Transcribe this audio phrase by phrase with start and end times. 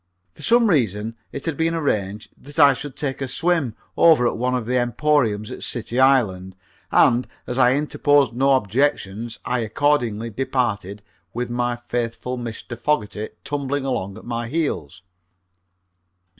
[0.33, 4.35] For some reason it had been arranged that I should take a swim over at
[4.35, 6.55] one of the emporiums at City Island,
[6.91, 11.03] and, as I interposed no objections, I accordingly departed
[11.35, 12.75] with my faithful Mr.
[12.75, 15.03] Fogerty tumbling along at my heels.